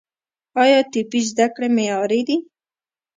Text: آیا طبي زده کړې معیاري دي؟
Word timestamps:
آیا 0.63 0.79
طبي 0.93 1.21
زده 1.29 1.47
کړې 1.55 1.69
معیاري 1.75 2.21
دي؟ 2.27 2.37